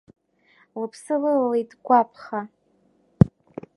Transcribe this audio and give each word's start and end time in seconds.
Лыԥсы 0.79 1.15
лылалеит 1.21 1.71
Гәаԥха. 1.85 2.41